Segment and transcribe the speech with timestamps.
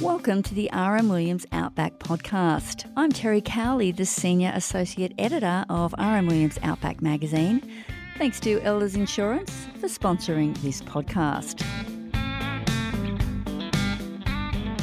[0.00, 2.90] Welcome to the RM Williams Outback podcast.
[2.96, 7.62] I'm Terry Cowley, the Senior Associate Editor of RM Williams Outback magazine.
[8.18, 11.62] Thanks to Elders Insurance for sponsoring this podcast.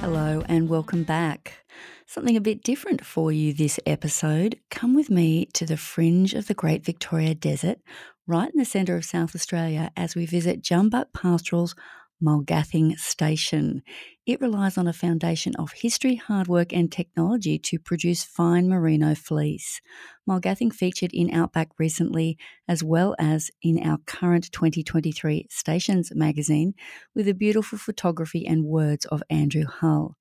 [0.00, 1.64] Hello and welcome back.
[2.06, 4.60] Something a bit different for you this episode.
[4.70, 7.78] Come with me to the fringe of the Great Victoria Desert,
[8.26, 11.74] right in the centre of South Australia, as we visit Jumbuck Pastoral's
[12.22, 13.82] Mulgathing Station.
[14.24, 19.14] It relies on a foundation of history, hard work, and technology to produce fine merino
[19.14, 19.80] fleece.
[20.28, 22.38] Mulgathing featured in Outback recently,
[22.68, 26.74] as well as in our current 2023 Stations magazine,
[27.14, 30.16] with the beautiful photography and words of Andrew Hull.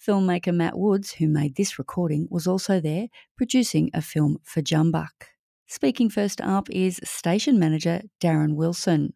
[0.00, 5.28] Filmmaker Matt Woods, who made this recording, was also there producing a film for Jumbuck.
[5.66, 9.14] Speaking first up is station manager Darren Wilson.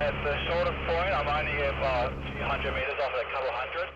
[0.00, 3.88] At the shortest point, I'm only about hundred metres off a couple hundred.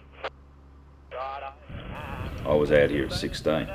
[2.44, 3.68] I was out here at 16.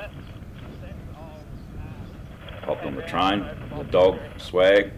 [2.62, 4.92] Hopped on the train, the dog, swag.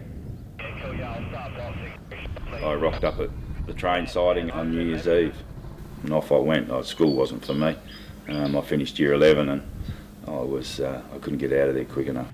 [0.59, 3.29] I rocked up at
[3.65, 5.35] the train siding on New Year's Eve
[6.03, 6.69] and off I went.
[6.69, 7.75] Oh, school wasn't for me.
[8.27, 9.61] Um, I finished year 11 and
[10.27, 12.31] I was uh, I couldn't get out of there quick enough.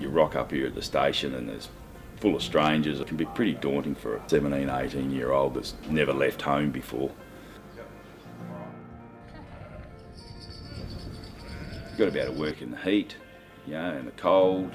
[0.00, 1.68] You rock up here at the station and there's
[2.16, 3.00] full of strangers.
[3.00, 6.70] It can be pretty daunting for a 17, 18 year old that's never left home
[6.70, 7.10] before.
[11.88, 13.16] You've got to be able to work in the heat,
[13.66, 14.70] you know, in the cold.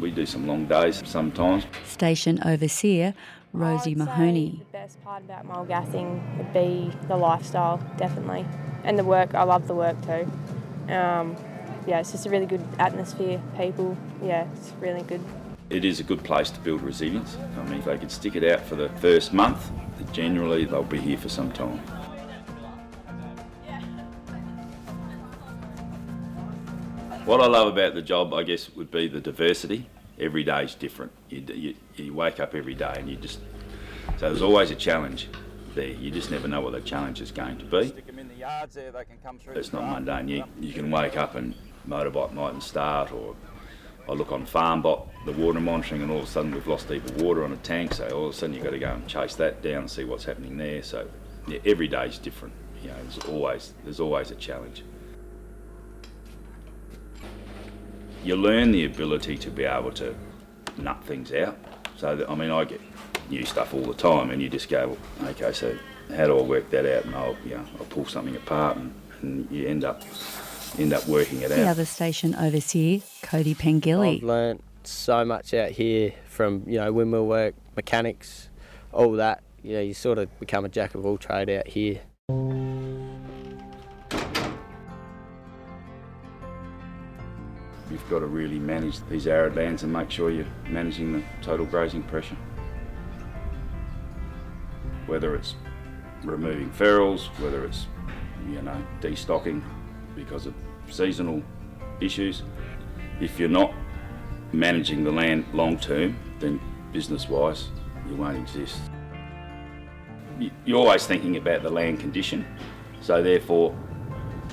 [0.00, 1.64] We do some long days sometimes.
[1.84, 3.14] Station overseer
[3.52, 4.60] Rosie Mahoney.
[4.60, 8.46] the best part about Mulgathing would be the lifestyle, definitely,
[8.84, 9.34] and the work.
[9.34, 10.30] I love the work too.
[10.92, 11.36] Um,
[11.88, 13.40] yeah, it's just a really good atmosphere.
[13.56, 15.22] People, yeah, it's really good.
[15.70, 17.38] It is a good place to build resilience.
[17.56, 19.70] I mean, if they could stick it out for the first month,
[20.12, 21.78] generally they'll be here for some time.
[27.24, 29.88] What I love about the job, I guess, would be the diversity.
[30.18, 31.12] Every day is different.
[31.30, 33.40] You, you, you wake up every day and you just.
[34.18, 35.28] So there's always a challenge
[35.74, 35.88] there.
[35.88, 37.94] You just never know what the challenge is going to be.
[39.54, 40.28] It's not mundane.
[40.28, 41.54] You, you can wake up and
[41.88, 43.34] motorbike mightn't start, or
[44.08, 47.12] I look on FarmBot, the water monitoring, and all of a sudden we've lost deeper
[47.22, 47.94] water on a tank.
[47.94, 50.04] So all of a sudden you've got to go and chase that down and see
[50.04, 50.82] what's happening there.
[50.82, 51.08] So
[51.46, 52.54] yeah, every day is different.
[52.82, 54.84] You know, there's always there's always a challenge.
[58.24, 60.14] You learn the ability to be able to
[60.76, 61.58] nut things out.
[61.96, 62.80] So that, I mean, I get
[63.30, 65.76] new stuff all the time, and you just go, well, okay, so
[66.16, 67.04] how do I work that out?
[67.04, 70.02] And I'll, you know, I'll pull something apart, and, and you end up
[70.78, 74.16] end up working it The other station overseer, Cody Pengilly.
[74.16, 78.48] I've learnt so much out here from you know windmill work, mechanics,
[78.92, 79.42] all that.
[79.62, 82.00] You know, you sort of become a jack of all trade out here.
[87.90, 91.66] You've got to really manage these arid lands and make sure you're managing the total
[91.66, 92.36] grazing pressure.
[95.06, 95.54] Whether it's
[96.22, 97.86] removing ferals, whether it's
[98.48, 99.62] you know destocking
[100.18, 100.54] because of
[100.90, 101.42] seasonal
[102.00, 102.42] issues.
[103.20, 103.72] If you're not
[104.52, 106.60] managing the land long term, then
[106.92, 107.68] business-wise,
[108.08, 108.80] you won't exist.
[110.38, 112.44] You- You're always thinking about the land condition,
[113.00, 113.74] so therefore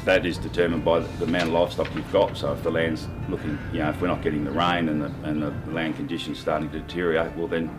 [0.04, 2.38] that is determined by the amount of livestock you've got.
[2.38, 5.12] So if the land's looking, you know, if we're not getting the rain and the,
[5.24, 7.70] and the land conditions starting to deteriorate, well then,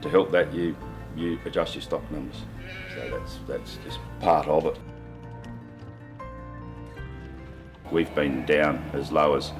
[0.00, 0.74] to help that, you
[1.16, 2.42] you adjust your stock numbers.
[2.94, 4.78] So that's that's just part of it.
[7.90, 9.52] We've been down as low as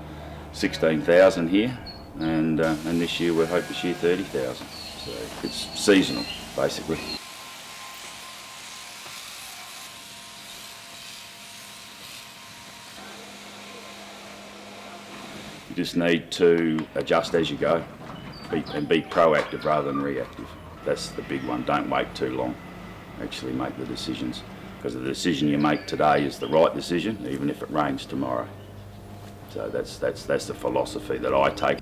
[0.52, 1.76] 16,000 here,
[2.20, 4.66] and uh, and this year we hope this year 30,000.
[4.66, 6.98] So it's seasonal, basically.
[15.70, 17.82] You just need to adjust as you go
[18.50, 20.48] be, and be proactive rather than reactive.
[20.84, 21.64] That's the big one.
[21.64, 22.54] Don't wait too long.
[23.22, 24.42] Actually make the decisions
[24.78, 28.46] because the decision you make today is the right decision, even if it rains tomorrow.
[29.50, 31.78] So that's, that's, that's the philosophy that I take.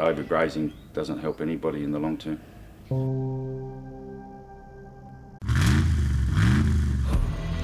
[0.00, 2.40] Overgrazing doesn't help anybody in the long term.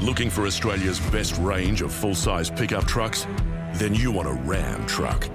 [0.00, 3.26] Looking for Australia's best range of full size pickup trucks?
[3.74, 5.28] Then you want a Ram truck.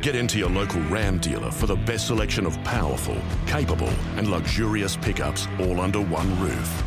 [0.00, 4.96] Get into your local Ram dealer for the best selection of powerful, capable, and luxurious
[4.96, 6.82] pickups all under one roof.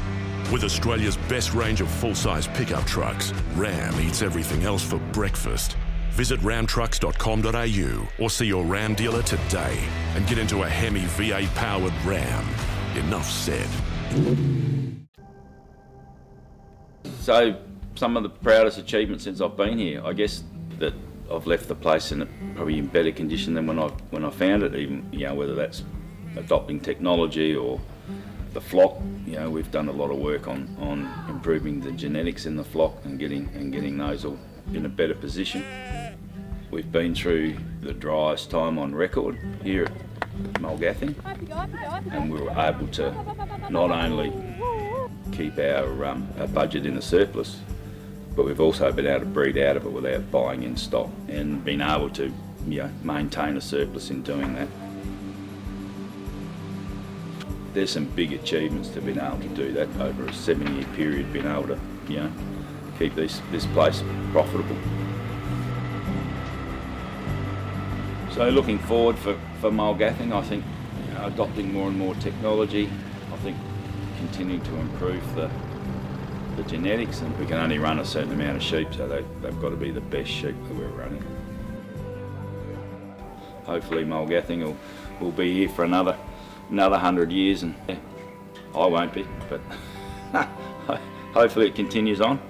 [0.52, 5.78] With Australia's best range of full size pickup trucks, Ram eats everything else for breakfast.
[6.12, 9.84] Visit ramtrucks.com.au or see your Ram dealer today
[10.16, 12.48] and get into a Hemi V8 powered Ram.
[12.96, 13.68] Enough said.
[17.20, 17.56] So,
[17.96, 20.44] some of the proudest achievements since I've been here, I guess
[20.78, 20.94] that
[21.32, 24.62] I've left the place in probably in better condition than when I when I found
[24.62, 24.76] it.
[24.76, 25.84] Even you know whether that's
[26.36, 27.80] adopting technology or
[28.54, 28.98] the flock.
[29.26, 32.64] You know we've done a lot of work on on improving the genetics in the
[32.64, 34.38] flock and getting and getting those all
[34.74, 35.64] in a better position.
[36.72, 39.94] We've been through the driest time on record here at
[40.54, 41.14] Mulgathing,
[42.12, 43.12] and we were able to
[43.70, 44.34] not only
[45.32, 47.60] keep our, um, our budget in a surplus,
[48.36, 51.64] but we've also been able to breed out of it without buying in stock and
[51.64, 52.34] been able to
[52.68, 54.68] you know, maintain a surplus in doing that.
[57.74, 61.34] There's some big achievements to being able to do that over a seven year period,
[61.34, 62.32] being able to you know,
[63.00, 64.78] keep this, this place profitable.
[68.32, 70.64] So looking forward for, for Mulgathing, I think
[71.08, 72.90] you know, adopting more and more technology,
[73.32, 73.58] I think
[74.18, 75.50] continuing to improve the,
[76.56, 79.60] the genetics and we can only run a certain amount of sheep so they, they've
[79.60, 81.24] got to be the best sheep that we're running.
[83.66, 84.78] Hopefully Mulgathing will,
[85.20, 86.16] will be here for another
[86.74, 87.98] another hundred years and yeah,
[88.76, 89.62] I won't be but
[91.34, 92.42] hopefully it continues on.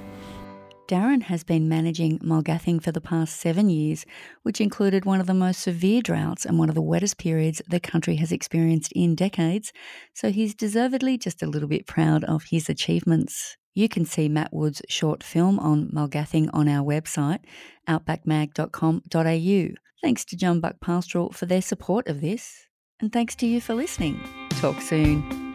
[0.88, 4.06] Darren has been managing Mulgathing for the past seven years,
[4.44, 7.80] which included one of the most severe droughts and one of the wettest periods the
[7.80, 9.72] country has experienced in decades,
[10.14, 13.58] so he's deservedly just a little bit proud of his achievements.
[13.74, 17.40] You can see Matt Wood's short film on Mulgathing on our website,
[17.90, 19.76] outbackmag.com.au.
[20.02, 22.68] Thanks to Jumbuck Pastoral for their support of this,
[23.04, 24.18] and thanks to you for listening.
[24.62, 25.54] Talk soon.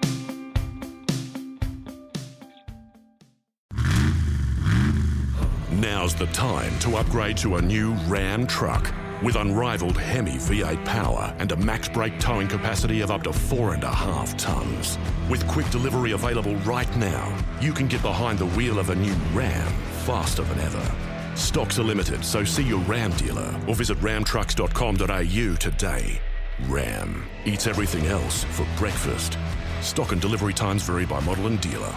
[5.72, 8.92] Now's the time to upgrade to a new Ram truck.
[9.22, 13.72] With unrivaled Hemi V8 power and a max brake towing capacity of up to four
[13.72, 14.98] and a half tons.
[15.30, 19.14] With quick delivery available right now, you can get behind the wheel of a new
[19.32, 19.72] Ram
[20.04, 20.94] faster than ever.
[21.34, 26.20] Stocks are limited, so see your Ram dealer or visit ramtrucks.com.au today.
[26.66, 29.38] Ram eats everything else for breakfast.
[29.80, 31.94] Stock and delivery times vary by model and dealer.